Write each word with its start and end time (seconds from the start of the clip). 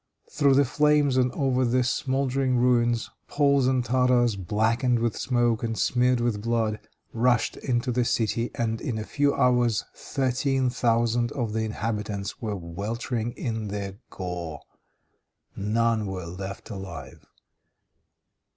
Through 0.31 0.55
the 0.55 0.65
flames 0.65 1.15
and 1.15 1.31
over 1.33 1.63
the 1.63 1.83
smouldering 1.83 2.55
ruins, 2.57 3.11
Poles 3.27 3.67
and 3.67 3.85
Tartars, 3.85 4.35
blackened 4.35 4.97
with 4.97 5.15
smoke 5.15 5.61
and 5.61 5.77
smeared 5.77 6.19
with 6.19 6.41
blood, 6.41 6.79
rushed 7.13 7.55
into 7.57 7.91
the 7.91 8.03
city, 8.03 8.49
and 8.55 8.81
in 8.81 8.97
a 8.97 9.03
few 9.03 9.31
hours 9.35 9.85
thirteen 9.93 10.71
thousand 10.71 11.31
of 11.33 11.53
the 11.53 11.59
inhabitants 11.65 12.41
were 12.41 12.55
weltering 12.55 13.33
in 13.33 13.67
their 13.67 13.99
gore. 14.09 14.61
None 15.55 16.07
were 16.07 16.25
left 16.25 16.71
alive. 16.71 17.27